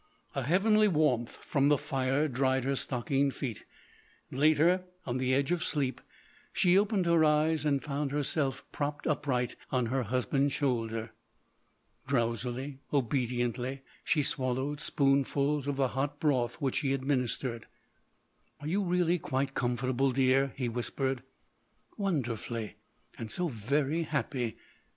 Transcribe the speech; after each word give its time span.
A 0.33 0.41
heavenly 0.41 0.87
warmth 0.87 1.37
from 1.43 1.69
the 1.69 1.77
fire 1.77 2.27
dried 2.27 2.63
her 2.63 2.75
stockinged 2.75 3.35
feet. 3.35 3.65
Later, 4.31 4.83
on 5.05 5.17
the 5.19 5.31
edge 5.31 5.51
of 5.51 5.63
sleep, 5.63 6.01
she 6.51 6.75
opened 6.75 7.05
her 7.05 7.23
eyes 7.23 7.65
and 7.65 7.83
found 7.83 8.11
herself 8.11 8.65
propped 8.71 9.05
upright 9.05 9.55
on 9.69 9.85
her 9.93 10.01
husband's 10.01 10.53
shoulder. 10.53 11.11
Drowsily, 12.07 12.79
obediently 12.91 13.83
she 14.03 14.23
swallowed 14.23 14.79
spoonfuls 14.79 15.67
of 15.67 15.75
the 15.75 15.89
hot 15.89 16.19
broth 16.19 16.55
which 16.59 16.79
he 16.79 16.93
administered. 16.95 17.67
"Are 18.59 18.67
you 18.67 18.81
really 18.83 19.19
quite 19.19 19.53
comfortable, 19.53 20.09
dear?" 20.09 20.51
he 20.55 20.67
whispered. 20.67 21.21
"Wonderfully.... 21.95 22.73
And 23.19 23.29
so 23.29 23.49
very 23.49 24.01
happy.... 24.01 24.55